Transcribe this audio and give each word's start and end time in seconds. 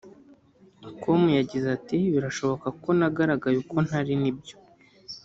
com 1.01 1.21
yagize 1.39 1.67
ati 1.77 1.97
”Birashoboka 2.13 2.67
ko 2.81 2.89
nagaragaye 2.99 3.57
uko 3.63 3.77
ntari 3.87 4.13
nibyo 4.21 4.55